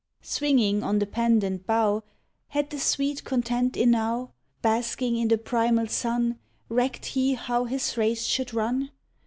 [0.23, 2.01] Swinging on the pendent bough
[2.47, 4.31] Had he sweet content enow?
[4.63, 6.39] Basking in the primal sun
[6.69, 8.89] Recked he how his race should run?